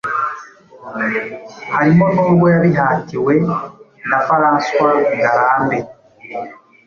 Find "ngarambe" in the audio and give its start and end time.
5.17-5.77